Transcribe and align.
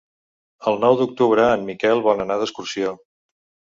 El 0.69 0.79
nou 0.83 0.97
d'octubre 1.01 1.45
en 1.57 1.67
Miquel 1.67 2.03
vol 2.07 2.25
anar 2.25 2.39
d'excursió. 2.45 2.99